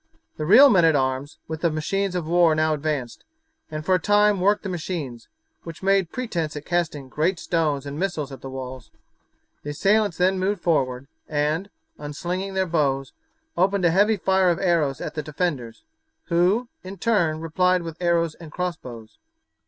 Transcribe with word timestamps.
The 0.37 0.47
real 0.47 0.71
men 0.71 0.83
at 0.83 0.95
arms 0.95 1.37
with 1.47 1.61
the 1.61 1.69
machines 1.69 2.15
of 2.15 2.25
war 2.25 2.55
now 2.55 2.73
advanced, 2.73 3.23
and 3.69 3.85
for 3.85 3.93
a 3.93 3.99
time 3.99 4.41
worked 4.41 4.63
the 4.63 4.67
machines, 4.69 5.27
which 5.61 5.83
made 5.83 6.11
pretence 6.11 6.55
at 6.55 6.65
casting 6.65 7.07
great 7.07 7.37
stones 7.37 7.85
and 7.85 7.99
missiles 7.99 8.31
at 8.31 8.41
the 8.41 8.49
walls. 8.49 8.89
The 9.61 9.69
assailants 9.69 10.17
then 10.17 10.39
moved 10.39 10.59
forward 10.63 11.05
and, 11.29 11.69
unslinging 11.99 12.55
their 12.55 12.65
bows, 12.65 13.13
opened 13.55 13.85
a 13.85 13.91
heavy 13.91 14.17
fire 14.17 14.49
of 14.49 14.57
arrows 14.57 15.01
at 15.01 15.13
the 15.13 15.21
defenders, 15.21 15.83
who, 16.29 16.67
in 16.83 16.97
turn, 16.97 17.39
replied 17.39 17.83
with 17.83 18.01
arrows 18.01 18.33
and 18.33 18.51
cross 18.51 18.75
bows. 18.75 19.19